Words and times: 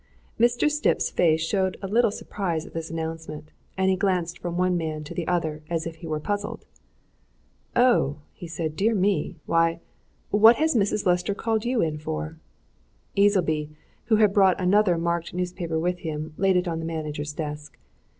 Mr. 0.39 0.67
Stipp's 0.67 1.11
face 1.11 1.43
showed 1.45 1.77
a 1.83 1.87
little 1.87 2.09
surprise 2.09 2.65
at 2.65 2.73
this 2.73 2.89
announcement, 2.89 3.51
and 3.77 3.91
he 3.91 3.95
glanced 3.95 4.39
from 4.39 4.57
one 4.57 4.75
man 4.75 5.03
to 5.03 5.13
the 5.13 5.27
other 5.27 5.61
as 5.69 5.85
if 5.85 5.97
he 5.97 6.07
were 6.07 6.19
puzzled. 6.19 6.65
"Oh!" 7.75 8.17
he 8.33 8.47
said. 8.47 8.75
"Dear 8.75 8.95
me! 8.95 9.35
Why 9.45 9.79
what 10.31 10.55
has 10.55 10.73
Mrs. 10.73 11.05
Lester 11.05 11.35
called 11.35 11.65
you 11.65 11.81
in 11.83 11.99
for?" 11.99 12.39
Easleby, 13.15 13.69
who 14.05 14.15
had 14.15 14.33
brought 14.33 14.59
another 14.59 14.97
marked 14.97 15.35
newspaper 15.35 15.77
with 15.77 15.99
him, 15.99 16.33
laid 16.35 16.57
it 16.57 16.67
on 16.67 16.79
the 16.79 16.85
manager's 16.85 17.33
desk. 17.33 17.77